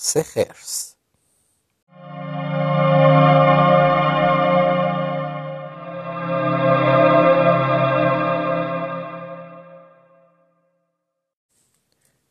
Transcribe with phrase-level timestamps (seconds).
[0.00, 0.94] سه خرس.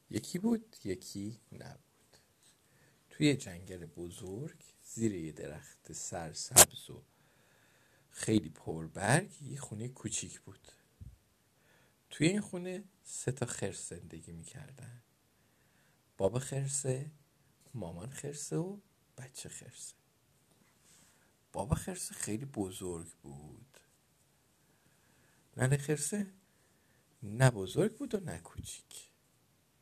[0.09, 2.17] یکی بود یکی نبود.
[3.09, 7.03] توی جنگل بزرگ زیر یه درخت سرسبز و
[8.09, 10.71] خیلی پربرگ یه خونه کوچیک بود.
[12.09, 15.01] توی این خونه سه تا خرس زندگی می‌کردن.
[16.17, 17.11] بابا خرسه
[17.77, 18.79] مامان خرسه و
[19.17, 19.95] بچه خرسه.
[21.53, 23.79] بابا خرسه خیلی بزرگ بود.
[25.57, 26.27] ننه خرسه
[27.23, 29.09] نه بزرگ بود و نه کوچیک.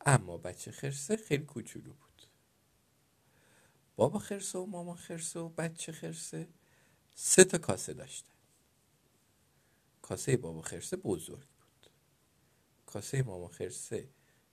[0.06, 2.22] اما بچه خرسه خیلی کوچولو بود.
[3.96, 6.48] بابا خرسه و مامان خرسه و بچه خرسه
[7.14, 8.32] سه تا کاسه داشتن.
[10.02, 11.90] کاسه بابا خرسه بزرگ بود.
[12.86, 14.08] کاسه ماما خرسه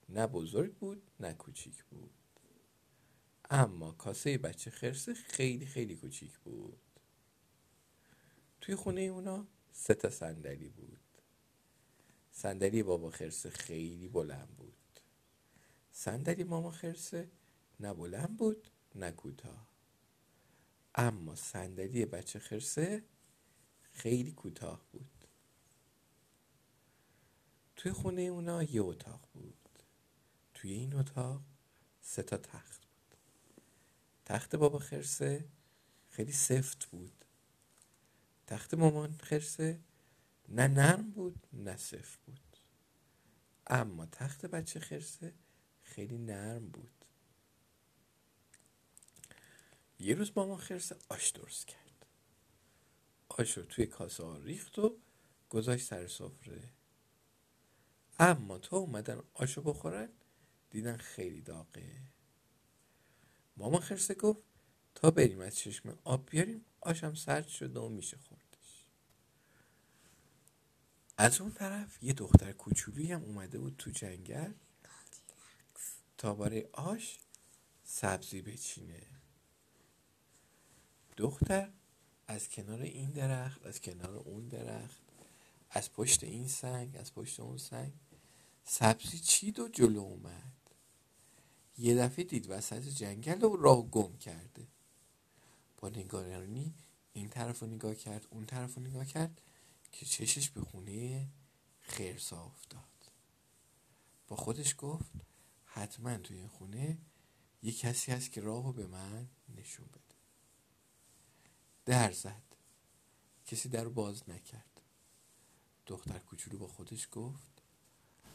[0.10, 2.23] نه بزرگ بود نه کوچیک بود.
[3.56, 6.82] اما کاسه بچه خرسه خیلی خیلی کوچیک بود.
[8.62, 11.00] توی خونه اونا سه تا صندلی بود.
[12.32, 15.00] صندلی بابا خرسه خیلی بلند بود.
[15.92, 17.32] صندلی ماما خرسه
[17.80, 19.68] نه بلند بود نه کوتاه.
[20.96, 23.04] اما صندلی بچه خرسه
[23.92, 25.26] خیلی کوتاه بود.
[27.76, 29.84] توی خونه اونا یه اتاق بود.
[30.54, 31.42] توی این اتاق
[32.02, 32.83] سه تا تخت
[34.34, 35.50] تخت بابا خرسه
[36.10, 37.26] خیلی سفت بود.
[38.48, 39.80] تخت مامان خرسه
[40.50, 42.58] نه نرم بود نه سفت بود.
[43.68, 45.34] اما تخت بچه خرسه
[45.84, 47.06] خیلی نرم بود.
[50.00, 52.06] یه روز مامان خرسه آش درست کرد.
[53.30, 54.98] آش رو توی کاسه ها ریخت و
[55.50, 56.70] گذاشت سر سفره.
[58.20, 60.10] اما تا اومدن آشو بخورن
[60.70, 62.14] دیدن خیلی داغه.
[63.58, 64.42] مامان خرسه گفت
[64.96, 68.86] تا بریم از چشم آب بیاریم آشم سرد شده و میشه خوردش.
[71.18, 74.54] از اون طرف یه دختر کوچولویی هم اومده بود تو جنگل.
[76.18, 77.20] تا برای آش
[77.84, 79.08] سبزی بچینه.
[81.18, 81.72] دختر
[82.28, 85.02] از کنار این درخت از کنار اون درخت
[85.70, 87.94] از پشت این سنگ از پشت اون سنگ
[88.64, 90.63] سبزی چید و جلو اومد.
[91.78, 94.68] یه دفعه دید وسط جنگل و راه گم کرده.
[95.78, 96.74] با نگارانی
[97.14, 99.42] این طرف رو نگاه کرد اون طرف رو نگاه کرد
[99.92, 101.28] که چشش به خونه
[101.82, 103.12] خرسا افتاد.
[104.28, 105.12] با خودش گفت
[105.66, 106.98] حتما توی این خونه
[107.64, 110.16] یه کسی هست که راهو به من نشون بده.
[111.86, 112.44] در زد.
[113.46, 114.82] کسی در باز نکرد.
[115.86, 117.62] دختر کوچولو با خودش گفت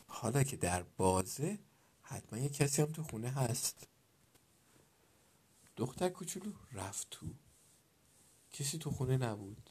[0.06, 1.58] حالا که در بازه
[2.10, 3.86] حتما یه کسی هم تو خونه هست.
[5.76, 7.26] دختر کوچولو رفت تو.
[8.52, 9.70] کسی تو خونه نبود.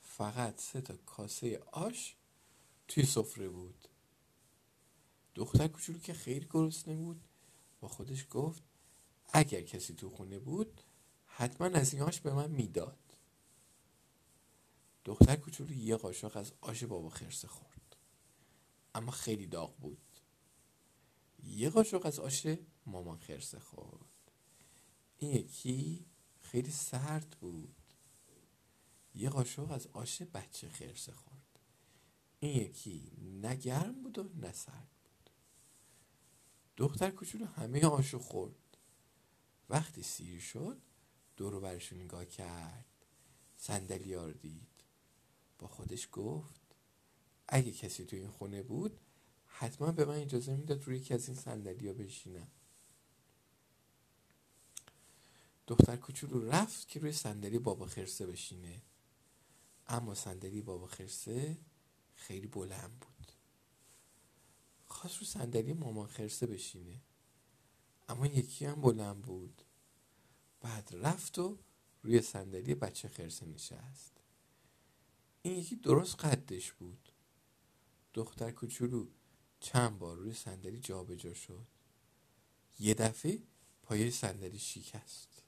[0.00, 2.16] فقط سه تا کاسه آش
[2.88, 3.88] توی سفره بود.
[5.34, 7.24] دختر کوچولو که خیلی گرسنه بود
[7.80, 8.62] با خودش گفت
[9.32, 10.80] اگر کسی تو خونه بود
[11.26, 13.16] حتما از این آش به من می‌داد.
[15.04, 17.96] دختر کوچولو یه قاشق از آش بابا خرسه خورد.
[18.94, 20.11] اما خیلی داغ بود.
[21.42, 22.46] یه قاشق از آش
[22.86, 24.32] مامان خرسه خورد.
[25.18, 26.06] این یکی
[26.40, 27.76] خیلی سرد بود.
[29.14, 31.58] یه قاشق از آش بچه خرسه خورد.
[32.40, 35.30] این یکی نه گرم بود و نه سرد بود.
[36.76, 38.78] دختر کوچولو همه آشو خورد.
[39.68, 40.82] وقتی سیر شد
[41.36, 42.86] دورو برشو نگاه کرد.
[43.56, 44.68] صندلی دید.
[45.58, 46.60] با خودش گفت
[47.48, 49.00] اگه کسی تو این خونه بود
[49.62, 52.50] حتما به من اجازه می‌داد روی یکی از این صندلی ها بشینم.
[55.66, 58.82] دختر کوچولو رفت که روی صندلی بابا خرسه بشینه.
[59.86, 61.58] اما صندلی بابا خرسه
[62.14, 63.32] خیلی بلند بود.
[64.86, 67.00] خواست رو صندلی مامان خرسه بشینه.
[68.08, 69.62] اما یکی هم بلند بود.
[70.60, 71.58] بعد رفت و
[72.02, 74.20] روی صندلی بچه خرسه نشست.
[75.42, 77.12] این یکی درست قدش بود.
[78.14, 79.06] دختر کوچولو
[79.62, 81.66] چند بار روی صندلی جابجا شد.
[82.78, 83.42] یه دفعه
[83.82, 85.42] پایه صندلی شکست.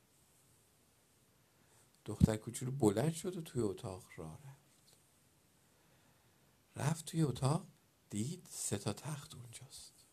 [2.05, 4.97] دختر کوچولو بلند شد و توی اتاق راه رفت.
[6.77, 7.67] رفت توی اتاق
[8.11, 10.07] دید سه تا تخت اونجاست.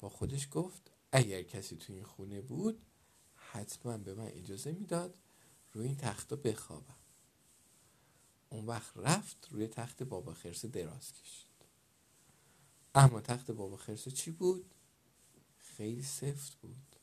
[0.00, 2.86] با خودش گفت اگر کسی توی این خونه بود
[3.34, 5.18] حتما به من اجازه می‌داد
[5.72, 6.96] روی این تختا بخوابم.
[8.48, 11.47] اون وقت رفت روی تخت بابا خرسه دراز کشید.
[12.94, 14.74] اما تخت بابا خرسه چی بود؟
[15.58, 16.96] خیلی سفت بود.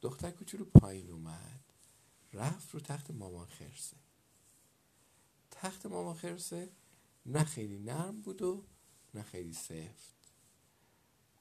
[0.00, 1.60] دختر کوچولو پایین اومد
[2.32, 3.96] رفت رو تخت مامان خرسه.
[5.50, 6.70] تخت مامان خرسه
[7.26, 8.64] نه خیلی نرم بود و
[9.14, 10.32] نه خیلی سفت.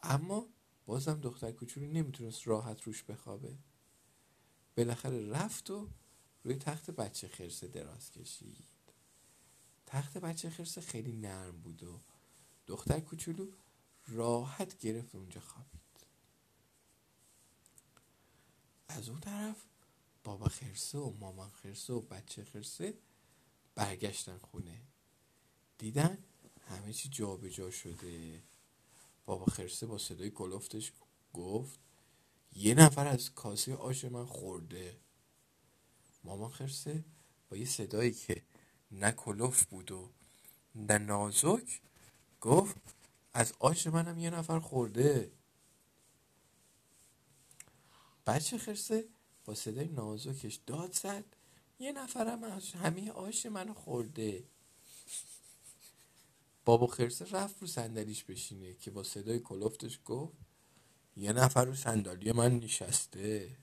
[0.04, 0.48] اما
[0.86, 3.58] بازم دختر کوچولو نمی‌تونست راحت روش بخوابه.
[4.78, 5.90] بالاخره رفت و
[6.44, 8.68] روی تخت بچه خرسه دراز کشید.
[9.86, 12.02] تخت بچه خرسه خیلی نرم بود و
[12.68, 13.52] دختر کوچولو
[14.08, 16.08] راحت گرفت اونجا خوابید.
[18.88, 19.66] از اون طرف
[20.24, 22.94] بابا خرسه و مامان خرسه و بچه خرسه
[23.76, 24.82] برگشتن خونه.
[25.78, 26.18] دیدن
[26.68, 28.44] همه چی جابجا جا شده.
[29.26, 30.92] بابا خرسه با صدای کلفتش
[31.34, 31.80] گفت
[32.56, 35.00] یه نفر از کاسه آش من خورده.
[36.24, 37.06] مامان خرسه
[37.50, 38.44] با یه صدایی که
[38.92, 40.12] نه کلوف بود و
[40.76, 41.82] نه نازک
[42.48, 42.76] گفت
[43.34, 45.32] از آش منم یه نفر خورده.
[48.28, 49.06] بچه خرسه
[49.46, 51.26] با صدای نازکش داد زد
[51.80, 54.44] یه نفرم از همه آش منو خورده.
[56.66, 60.38] بابا خرسه رفت رو صندلیش بشینه که با صدای کلفتش گفت
[61.18, 63.58] یه نفر رو صندلی من نشسته.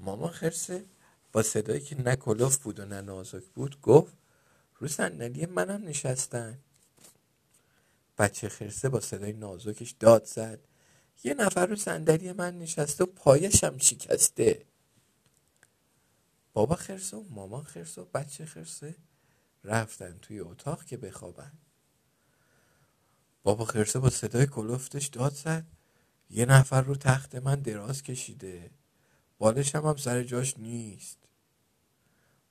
[0.00, 0.86] ماما خرسه
[1.32, 4.16] با صدایی که نه کلوف بود و نه نازک بود گفت
[4.78, 6.58] رو صندلی منم نشستن.
[8.18, 10.58] بچه خرسه با صدای نازکش داد زد.
[11.24, 14.66] یه نفر رو صندلی من نشسته و پایشم شکسته.
[16.52, 18.94] بابا خرسه و مامان خرسه و بچه خرسه
[19.64, 21.52] رفتن توی اتاق که بخوابن.
[23.42, 25.66] بابا خرسه با صدای کلفتش داد زد.
[26.30, 28.70] یه نفر رو تخت من دراز کشیده.
[29.38, 31.18] بالشم هم سر جاش نیست.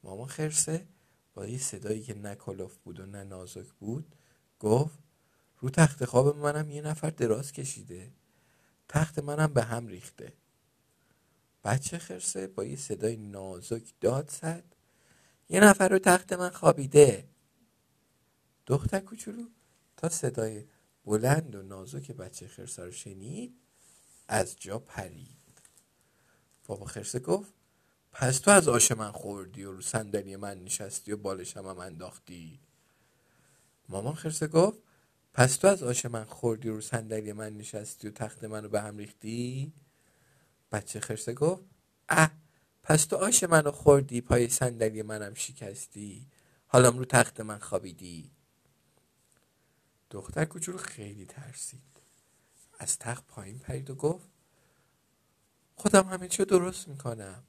[0.04, 0.88] مامان خرسه
[1.34, 4.16] با یه صدایی که نه کلوف بود و نه نازک بود
[4.60, 5.00] گفت
[5.60, 8.12] رو تخت خواب منم یه نفر دراز کشیده.
[8.90, 10.34] تخت منم به هم ریخته.
[11.64, 14.64] بچه خرسه با یه صدای نازک داد زد.
[15.50, 17.30] یه نفر رو تخت من خوابیده.
[18.66, 19.44] دختر کوچولو
[19.98, 20.66] تا صدای
[21.06, 23.56] بلند و نازک بچه خرسه رو شنید
[24.28, 25.38] از جا پرید.
[26.68, 27.54] بابا خرسه گفت
[28.12, 32.60] پس تو از آش من خوردی و رو صندلی من نشستی و بالشم هم انداختی؟
[33.90, 34.80] مامان خرسه گفت
[35.38, 38.98] پس تو از آش من خوردی رو صندلی من نشستی و تخت منو به هم
[38.98, 39.74] ریختی؟
[40.72, 41.64] بچه خرسه گفت
[42.10, 42.32] اه
[42.84, 46.28] پس تو آش منو خوردی پای صندلی منم شکستی
[46.68, 48.32] حالا رو تخت من خوابیدی؟
[50.10, 52.02] دختر کوچولو خیلی ترسید.
[52.80, 54.28] از تخت پایین پرید و گفت
[55.76, 57.44] خودم همه چی درست می‌کنم.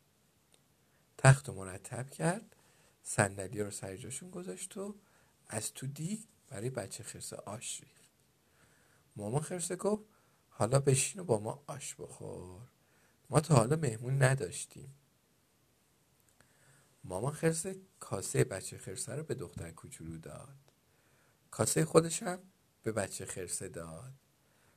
[1.18, 2.56] تخت رو مرتب کرد
[3.02, 4.94] صندلی رو سر جاشون گذاشت و
[5.46, 8.08] از تو دیگ برای بچه خرسه آش ریخت.
[9.16, 10.04] ماما خرسه گفت
[10.48, 12.68] حالا بشین و با ما آش بخور.
[13.30, 14.94] ما تا حالا مهمون نداشتیم.
[17.04, 20.58] ماما خرسه کاسه بچه خرسه رو به دختر کوچولو داد.
[21.50, 22.38] کاسه خودشم
[22.82, 24.12] به بچه خرسه داد.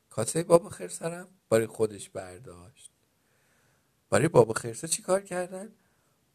[0.09, 2.91] کاسه بابا خرسه هم برای خودش برداشت.
[4.09, 5.75] برای بابا خرسه چی کار کردن؟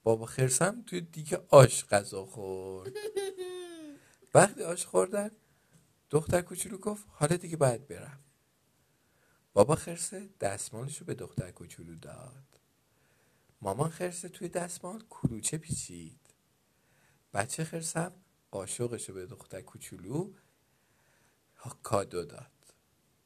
[0.03, 2.93] بابا خرسه هم توی دیگه آش غذا خورد.
[4.35, 5.31] وقتی آش خوردن
[6.11, 8.21] دختر کوچولو گفت حالا دیگه باید برم.
[9.53, 12.61] بابا خرسه دستمالش رو به دختر کوچولو داد.
[13.61, 16.21] مامان خرسه توی دستمال کلوچه پیچید.
[17.35, 18.13] بچه خرسم
[18.51, 20.33] قاشقش به دختر کوچولو
[21.83, 22.53] کادو داد.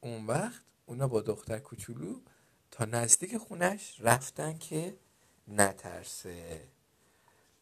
[0.01, 2.21] اون وقت اونا با دختر کوچولو
[2.71, 4.99] تا نزدیک خونش رفتن که
[5.49, 6.69] نترسه.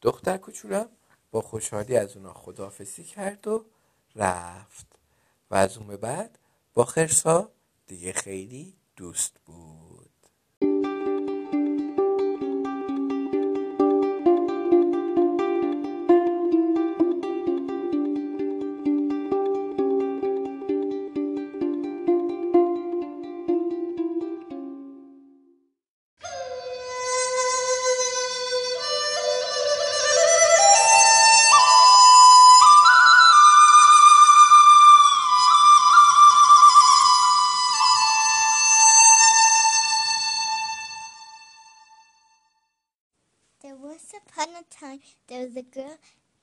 [0.03, 0.85] دختر کوچولو
[1.31, 3.65] با خوشحالی از اونا خدافسی کرد و
[4.17, 4.87] رفت.
[5.51, 6.39] و از اون به بعد
[6.75, 7.51] با خرسا
[7.87, 9.88] دیگه خیلی دوست بود.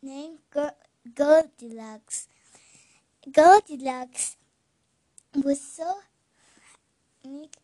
[0.05, 0.37] Named
[1.15, 2.27] Goldilocks.
[3.31, 4.37] Goldilocks
[5.33, 5.95] was so
[7.25, 7.55] meek,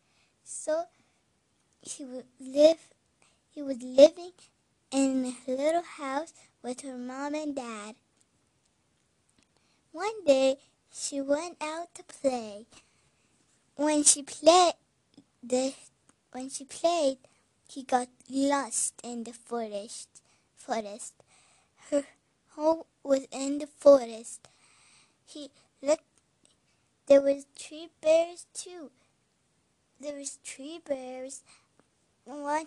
[0.42, 0.86] so
[1.80, 2.78] he would live.
[3.54, 4.32] He was living
[4.90, 6.32] in a little house
[6.62, 7.94] with her mom and dad.
[9.92, 10.56] One day,
[10.92, 12.66] she went out to play.
[13.76, 14.74] When she played,
[15.42, 15.74] the
[16.32, 17.18] when she played,
[17.68, 20.08] he got lost in the forest.
[20.56, 21.21] Forest.
[22.56, 24.46] Home was in the forest.
[25.26, 25.50] He
[25.82, 26.04] looked.
[27.06, 28.90] There was three bears too.
[30.00, 31.42] There was three bears.
[32.24, 32.66] One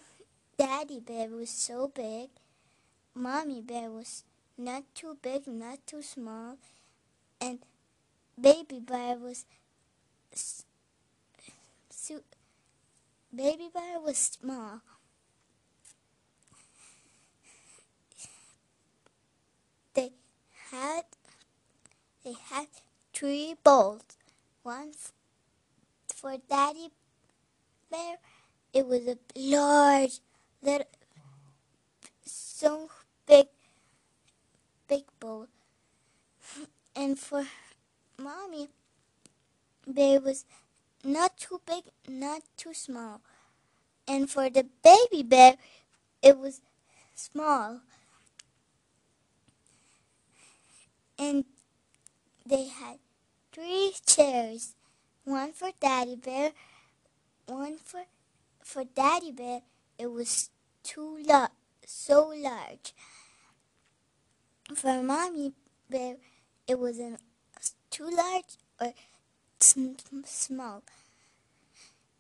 [0.58, 2.30] daddy bear was so big.
[3.16, 4.24] Mommy bear was
[4.58, 6.58] not too big, not too small,
[7.42, 7.60] and
[8.40, 9.46] baby bear was.
[11.90, 12.24] Su-
[13.34, 14.82] baby bear was small.
[19.96, 20.12] They
[20.72, 21.06] had
[22.24, 22.68] they had
[23.14, 24.04] three bowls.
[24.64, 24.92] One
[26.14, 26.90] for Daddy
[27.90, 28.18] Bear.
[28.74, 30.20] It was a large,
[30.62, 30.88] little,
[32.26, 32.90] so
[33.26, 33.48] big,
[34.88, 35.48] big bowl.
[36.96, 37.46] And for
[38.18, 38.70] Mommy
[39.88, 40.46] Bear was
[41.04, 43.22] not too big, not too small.
[44.08, 45.56] And for the baby bear,
[46.22, 46.62] it was
[47.14, 47.82] small.
[51.18, 51.46] And
[52.46, 53.00] they had
[53.52, 54.76] three chairs
[55.24, 56.52] one for Daddy Bear,
[57.48, 58.04] one for
[58.64, 59.62] for Daddy Bear.
[59.98, 60.50] It was
[60.84, 61.52] too large,
[61.86, 62.94] so large.
[64.76, 65.54] For Mommy
[65.90, 66.18] Bear,
[66.68, 67.20] it wasn't
[67.90, 68.94] too large or
[69.60, 70.84] small.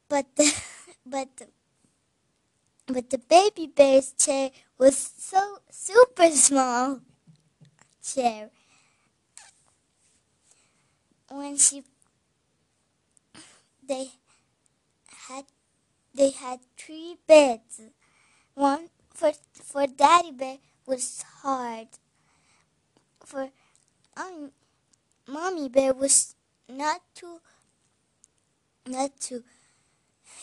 [0.07, 0.53] But the
[1.05, 1.47] but the,
[2.87, 7.01] but the baby bear's chair was so super small
[8.03, 8.49] chair.
[11.29, 11.84] When she
[13.88, 14.12] they
[15.27, 15.46] had
[16.13, 17.82] they had three beds.
[18.53, 21.88] One for for Daddy Bear was hard.
[23.25, 23.50] For
[24.15, 24.51] um,
[25.27, 26.36] Mommy Bear was
[26.70, 27.41] not too
[28.88, 29.44] not too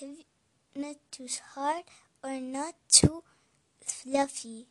[0.01, 0.27] heavy,
[0.75, 1.85] not too hard
[2.23, 3.23] or not too
[3.81, 4.67] fluffy.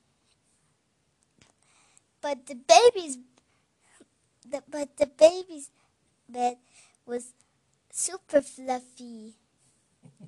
[2.22, 3.18] But the babies,
[4.48, 5.70] the, but the baby's
[6.32, 6.58] bed
[7.06, 7.34] was
[7.92, 9.36] super fluffy.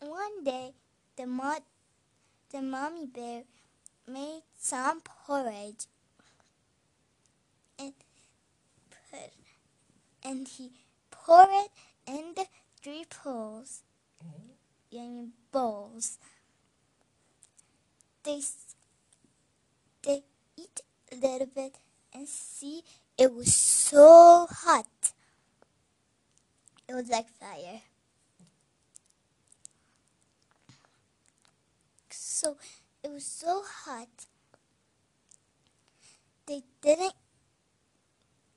[0.00, 0.74] One day,
[1.16, 1.64] the mo-
[2.50, 3.44] the mommy bear
[4.06, 5.86] made some porridge
[7.78, 7.92] and
[8.90, 9.32] put
[10.22, 10.70] and he
[11.10, 11.70] poured it
[12.06, 12.46] in the
[12.82, 13.82] three bowls.
[14.24, 14.96] Mm-hmm.
[14.96, 16.18] In bowls.
[18.24, 18.42] They
[20.02, 20.24] they
[20.56, 20.80] eat
[21.12, 21.74] a little bit
[22.12, 22.82] and see
[23.16, 25.12] it was so hot.
[26.88, 27.82] It was like fire.
[32.10, 32.56] So
[33.02, 34.08] it was so hot.
[36.46, 37.14] They didn't.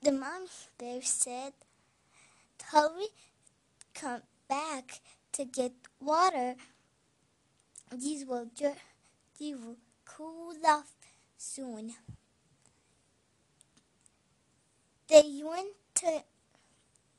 [0.01, 1.53] The mommy bear said,
[2.71, 3.09] "Hurry,
[3.93, 5.01] come back
[5.33, 6.55] to get water.
[7.91, 8.49] These will
[9.37, 10.95] these will cool off
[11.37, 11.95] soon."
[15.11, 16.23] They went to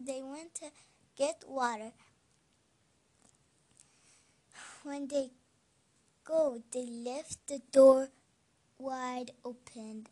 [0.01, 0.71] they went to
[1.15, 1.93] get water.
[4.83, 5.29] When they
[6.25, 8.09] go, they left the door
[8.79, 10.07] wide open.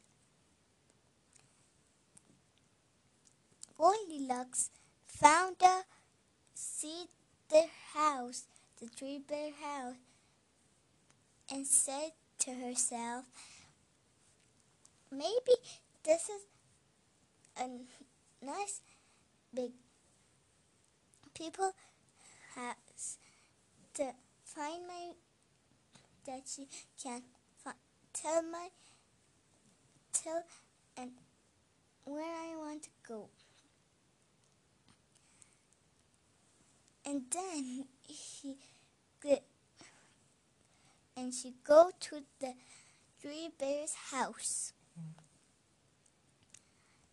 [3.79, 4.69] Goldilocks
[5.07, 5.85] found a
[6.53, 7.07] see
[7.49, 8.45] their house,
[8.79, 9.97] the three bear house,
[11.51, 13.25] and said to herself,
[15.11, 15.57] "Maybe
[16.05, 16.43] this is
[17.59, 17.66] a
[18.45, 18.80] nice
[19.54, 19.73] big
[21.35, 21.73] people
[22.54, 23.19] has
[23.95, 24.12] to
[24.45, 25.12] find my
[26.26, 26.66] that she
[27.02, 27.23] can
[27.64, 27.73] fi-
[28.12, 28.69] tell my
[30.12, 30.45] tell
[30.97, 31.11] and
[32.04, 33.28] where I want to go.
[37.04, 38.57] And then he
[39.23, 39.42] get
[41.16, 42.54] and she go to the
[43.21, 44.73] three bears house.
[44.99, 45.30] Mm.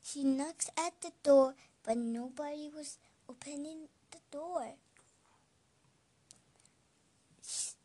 [0.07, 2.97] She knocks at the door, but nobody was
[3.27, 4.75] opening the door.
[7.45, 7.75] Sh-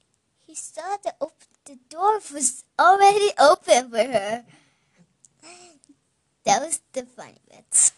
[0.46, 1.14] He saw the
[1.64, 4.44] the door was already open for her.
[6.44, 7.92] That was the funny bit.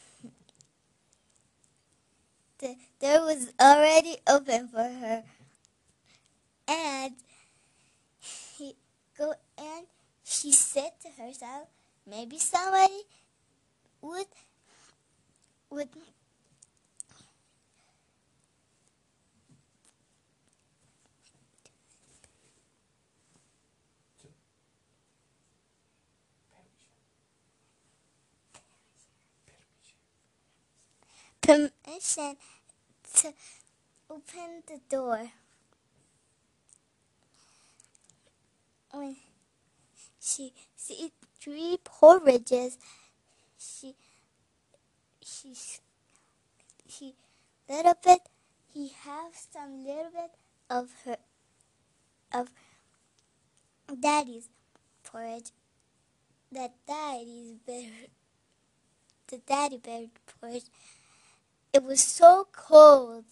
[2.59, 5.25] The door was already open for her,
[6.67, 7.15] and
[8.21, 8.77] he
[9.19, 9.87] go and
[10.25, 11.69] she said to herself,
[12.07, 13.03] maybe somebody
[14.05, 14.27] would
[15.71, 15.89] would
[31.41, 32.37] permission
[33.15, 33.33] to
[34.11, 35.31] open the door.
[38.93, 39.17] When
[40.21, 42.79] she see three porridges,
[43.65, 43.95] she
[45.23, 45.55] she
[46.87, 47.15] she
[47.69, 48.21] little bit
[48.73, 50.33] he have some little bit
[50.69, 51.17] of her
[52.33, 52.51] of
[54.01, 54.49] daddy's
[55.03, 55.53] porridge.
[56.53, 57.91] That daddy's bear
[59.29, 60.65] the daddy bear porridge.
[61.73, 63.25] It was so cold.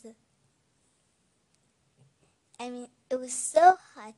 [2.59, 4.15] I mean, it was so hot.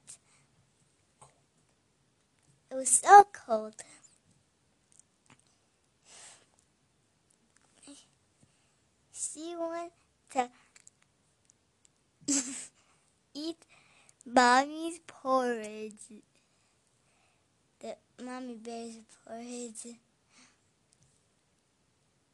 [2.71, 3.75] It was so cold.
[9.35, 9.91] She wanted
[10.33, 10.49] to
[13.35, 13.57] eat
[14.25, 16.23] mommy's porridge.
[17.81, 19.97] The mommy bear's porridge.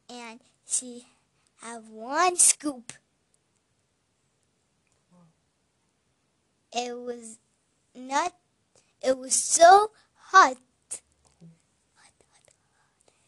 [0.09, 1.07] And she
[1.63, 2.93] have one scoop.
[6.71, 7.39] It was
[7.95, 8.33] not,
[9.01, 10.57] it was so hot.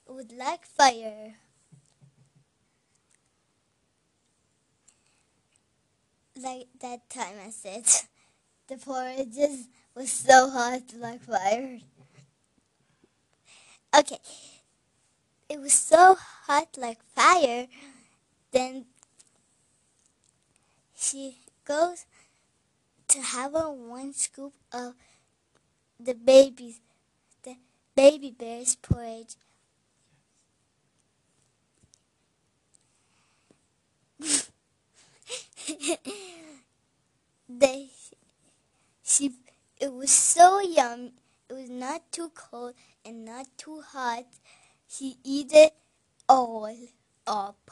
[0.05, 1.33] It was like fire.
[6.35, 7.85] Like that time I said,
[8.67, 9.37] the porridge
[9.95, 11.79] was so hot like fire.
[13.95, 14.17] Okay,
[15.47, 17.67] it was so hot like fire.
[18.51, 18.85] Then
[20.95, 22.05] she goes
[23.09, 24.95] to have a one scoop of
[25.99, 26.79] the baby's,
[27.43, 27.55] the
[27.95, 29.35] baby bear's porridge.
[37.49, 37.89] they,
[39.03, 39.31] she,
[39.79, 41.11] it was so yum.
[41.49, 42.73] It was not too cold
[43.05, 44.25] and not too hot.
[44.87, 45.73] She eat it
[46.27, 46.75] all
[47.27, 47.71] up.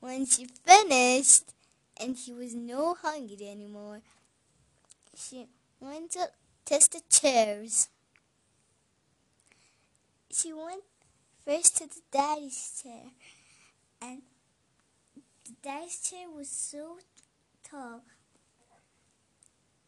[0.00, 1.52] When she finished
[1.96, 4.02] and she was no hungry anymore,
[5.16, 5.48] she
[5.80, 6.30] went to
[6.64, 7.88] test the chairs.
[10.30, 10.82] She went
[11.44, 13.10] first to the daddy's chair,
[14.02, 14.22] and
[15.46, 16.98] the daddy's chair was so
[17.62, 18.00] tall.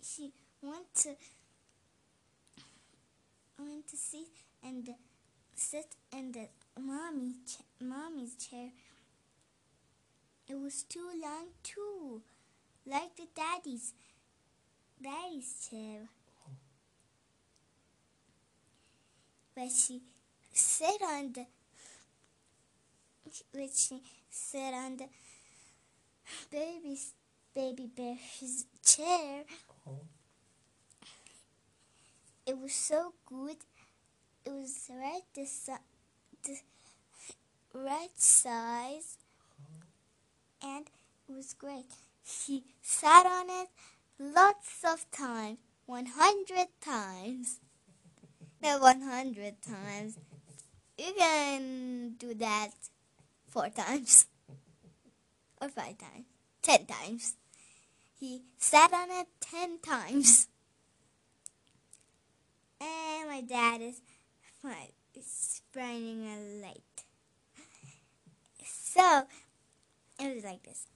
[0.02, 0.30] She
[0.62, 1.16] went to
[3.58, 4.28] went to sit
[4.62, 4.88] and
[5.54, 6.48] sit in the
[6.80, 7.34] mommy
[7.80, 8.70] mommy's chair.
[10.48, 12.22] It was too long too,
[12.86, 13.94] like the daddy's
[15.02, 16.08] daddy's chair.
[19.56, 20.02] But she
[20.52, 21.46] sat on the
[23.52, 25.08] but she sat on the
[26.50, 27.12] baby's
[27.54, 29.44] baby bear's chair.
[32.46, 33.56] It was so good.
[34.44, 35.46] It was right the,
[36.44, 36.58] the
[37.74, 39.18] right size
[40.62, 40.86] and
[41.28, 41.86] it was great.
[42.24, 43.68] She sat on it
[44.18, 47.60] lots of times, 100 times.
[48.62, 50.18] No, 100 times.
[50.96, 52.70] You can do that
[53.46, 54.26] four times,
[55.60, 56.26] or five times,
[56.62, 57.36] ten times.
[58.18, 60.48] He sat on it ten times.
[62.80, 64.00] And my dad is,
[65.14, 67.04] is burning a light.
[68.64, 69.24] So,
[70.20, 70.86] it was like this.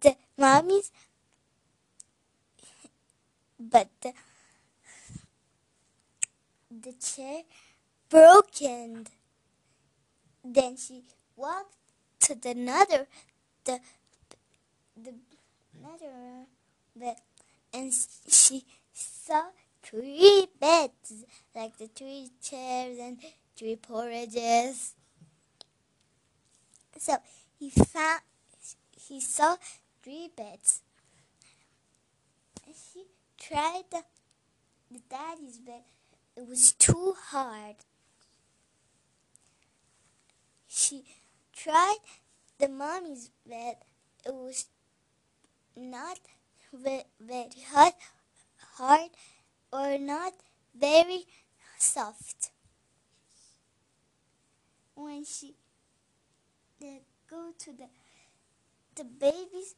[0.00, 0.92] The mommy's,
[3.58, 4.12] but the,
[6.70, 7.42] the chair
[8.10, 9.06] broken.
[10.78, 11.02] Then she
[11.36, 11.74] walked
[12.20, 13.06] to the another,
[13.64, 13.80] the,
[14.96, 15.14] the
[15.76, 16.46] another
[16.94, 17.16] bed,
[17.72, 17.92] and
[18.28, 19.46] she saw
[19.82, 23.18] three beds, like the three chairs and
[23.56, 24.94] three porridges.
[26.96, 27.16] So
[27.58, 28.20] he found,
[28.96, 29.56] he saw
[30.02, 30.82] three beds.
[32.94, 33.04] He
[33.38, 34.02] tried the,
[34.90, 35.82] the daddy's bed.
[36.36, 37.76] It was too hard.
[40.88, 41.04] She
[41.54, 41.98] tried
[42.58, 43.76] the mommy's bed.
[44.24, 44.68] It was
[45.76, 46.18] not
[46.72, 47.04] very,
[48.76, 49.10] hard
[49.70, 50.32] or not
[50.74, 51.26] very
[51.78, 52.52] soft.
[54.94, 55.56] When she
[56.80, 57.88] did go to the
[58.94, 59.74] the baby's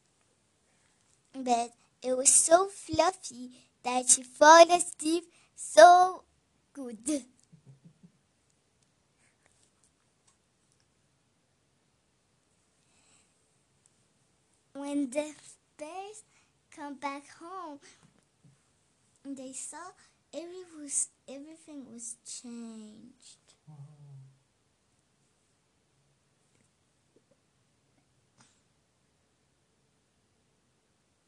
[1.35, 1.71] bed,
[2.01, 3.51] it was so fluffy
[3.83, 6.23] that she fell asleep so
[6.71, 7.25] good.
[14.81, 15.31] When the
[15.77, 16.23] bears
[16.75, 17.77] come back home,
[19.23, 19.91] they saw
[20.33, 23.53] every was everything was changed.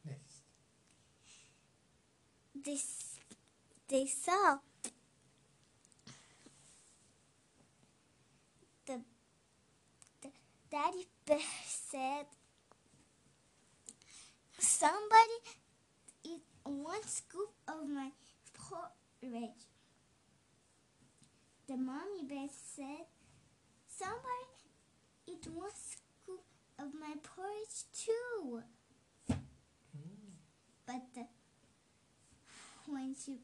[0.04, 0.42] Next.
[2.66, 2.80] They
[3.88, 4.58] they saw
[8.88, 9.02] the,
[10.24, 10.30] the
[10.72, 11.38] daddy bear
[11.68, 12.26] said
[14.64, 15.38] somebody
[16.24, 18.10] eat one scoop of my
[18.54, 19.68] porridge.
[21.68, 23.06] The mommy bear said
[23.88, 24.50] somebody
[25.28, 26.44] eat one scoop
[26.80, 28.64] of my porridge too.
[30.86, 31.26] But the
[32.88, 33.40] when she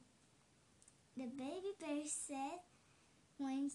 [1.15, 2.59] the baby bear said
[3.37, 3.71] when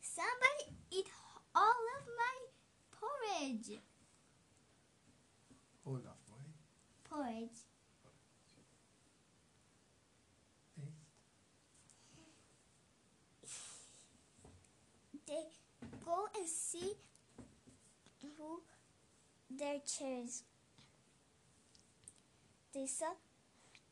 [0.00, 1.06] somebody eat
[1.54, 2.36] all of my
[2.90, 3.80] porridge
[5.84, 6.27] Hold off,
[15.26, 15.44] they
[16.04, 16.94] go and see
[18.22, 18.62] who
[19.50, 20.42] their chairs.
[22.74, 23.12] They saw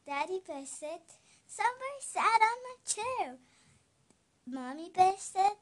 [0.07, 1.01] daddy bear said
[1.47, 3.37] somebody sat on my chair.
[4.47, 5.57] Mommy bear said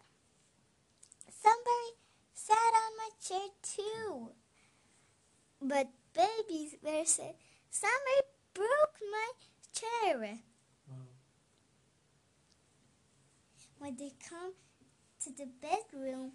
[1.29, 1.91] somebody
[2.35, 4.31] sat on my chair too.
[5.61, 7.35] But baby bear said
[7.75, 8.23] somebody
[8.55, 9.31] broke my
[9.75, 10.39] chair.
[13.79, 14.53] When they come
[15.25, 16.33] to the bedroom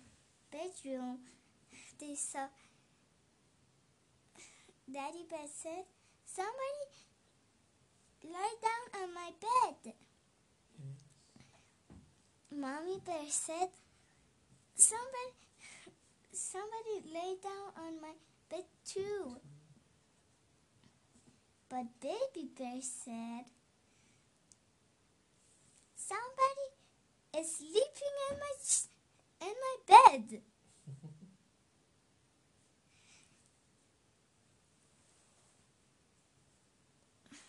[0.51, 1.19] bedroom
[1.99, 2.47] they saw
[4.91, 5.85] daddy bear said
[6.25, 6.85] somebody
[8.23, 9.93] lie down on my bed.
[12.51, 13.69] Mommy bear said
[14.75, 15.33] somebody
[16.33, 18.13] somebody lay down on my
[18.49, 19.37] bed too
[21.69, 23.45] but baby bear said
[25.95, 26.67] somebody
[27.37, 28.53] is sleeping in my
[29.41, 30.41] in my bed.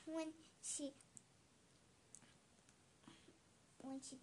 [0.07, 0.93] When she
[3.79, 4.19] when she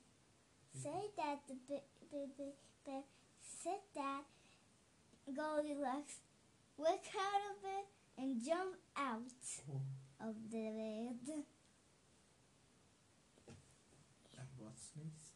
[0.73, 1.55] said that the
[2.11, 2.53] baby
[2.85, 3.03] bear
[3.41, 4.23] said that
[5.33, 6.19] Goldilocks
[6.77, 9.21] woke out of bed and jump out
[9.69, 9.81] Oh.
[10.19, 11.45] of the bed.
[14.37, 15.33] And what's next?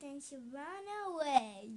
[0.00, 1.70] Then she ran away.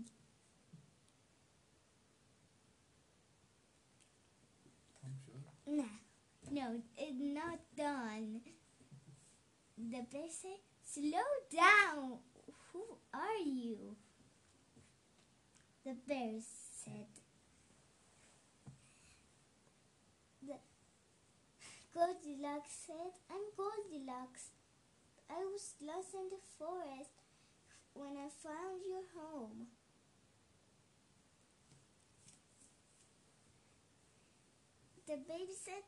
[5.25, 5.75] Sure.
[5.75, 5.85] No,
[6.51, 8.41] no, it's not done.
[9.77, 12.19] The said, "Slow down.
[12.71, 13.95] Who are you?"
[15.83, 17.07] The bear said.
[20.41, 20.59] The
[21.93, 24.51] Goldilocks said, "I'm Goldilocks.
[25.29, 27.11] I was lost in the forest
[27.93, 29.67] when I found your home."
[35.11, 35.83] The baby said,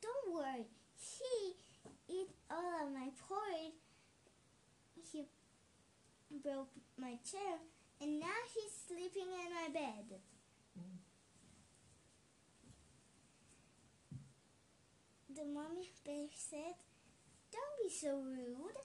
[0.00, 0.66] Don't worry.
[0.98, 1.54] He
[2.10, 3.78] ate all of my porridge.
[5.12, 5.24] He
[6.42, 7.58] broke my chair,
[8.02, 10.18] and now he's sleeping in my bed.
[15.34, 16.74] The mommy bear said,
[17.52, 18.76] Don't be so rude.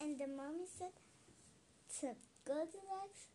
[0.00, 0.92] And the mommy said
[2.00, 3.28] to Goldilocks,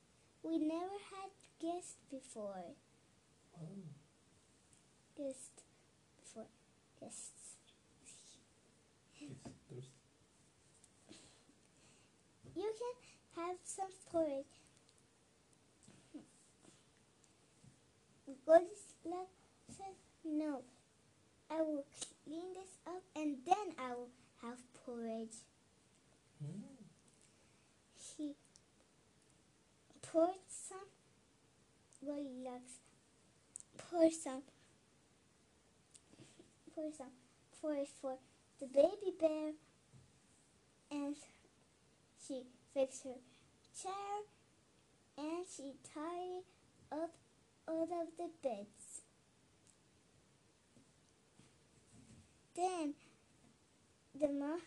[0.43, 1.29] We never had
[1.62, 2.75] guests before.
[3.55, 3.83] Oh.
[5.15, 5.63] Guest
[6.19, 6.47] before
[6.99, 7.38] guests.
[12.57, 14.45] You can have some porridge.
[18.47, 19.37] Goldilocks
[19.69, 19.93] said,
[20.25, 20.63] No,
[21.51, 21.85] I will
[22.25, 24.09] clean this up and then I will
[24.41, 25.35] have porridge.
[26.41, 26.63] Hmm.
[28.17, 28.33] He
[30.01, 30.87] poured some
[32.03, 32.79] Goldilocks,
[33.77, 34.41] pour some,
[36.73, 37.11] pour some
[37.61, 38.17] porridge for
[38.59, 39.51] the baby bear,
[40.89, 41.15] and
[42.27, 43.19] she fixed her
[43.81, 43.93] chair,
[45.17, 46.43] and she tidied
[46.91, 47.11] up
[47.67, 49.01] all of the beds.
[52.55, 52.95] Then
[54.19, 54.59] the mom,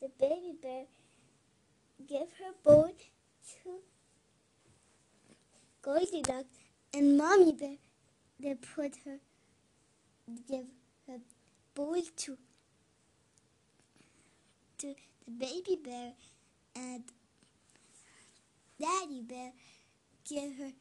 [0.00, 0.84] the baby bear,
[2.06, 2.90] gave her bowl
[3.62, 3.80] to
[5.82, 6.58] Goldilocks,
[6.92, 7.76] and Mommy Bear,
[8.38, 9.18] they put her,
[10.48, 10.66] give
[11.06, 11.18] her
[11.74, 12.38] bowl to
[14.78, 14.94] to
[15.25, 16.13] the baby bear,
[16.75, 17.03] and
[18.79, 19.51] Daddy Bear
[20.29, 20.71] gave her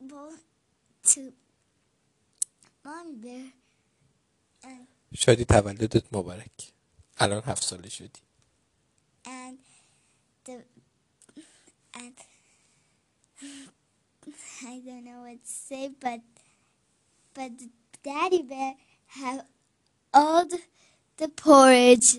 [0.00, 0.42] both
[1.04, 1.32] to
[2.84, 3.52] mommy bear
[4.64, 6.72] and شادی تولدت مبارک
[7.20, 8.20] الان هفت ساله شدی
[9.26, 9.58] and
[10.46, 10.64] the
[11.94, 12.14] and
[14.64, 16.20] I don't know what to say, but
[17.34, 17.70] but the
[18.04, 18.74] daddy bear
[19.08, 19.44] have
[20.14, 20.60] all the,
[21.18, 22.18] the porridge.